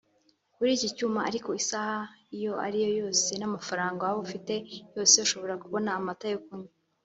[0.55, 1.99] Kuri iki cyuma ariko isaha
[2.37, 4.53] iyo ariyo yose n’amafaranga waba ufite
[4.95, 6.71] yose ushobora kubona amata yo kunywa